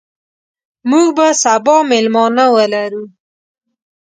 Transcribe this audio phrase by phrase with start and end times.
[0.89, 3.03] موږ به سبا میلمانه ولرو.